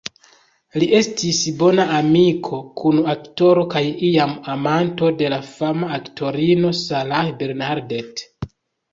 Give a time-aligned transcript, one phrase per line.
[0.83, 8.25] Li estis bona amiko, kun-aktoro, kaj iam amanto de la fama aktorino Sarah Bernhardt.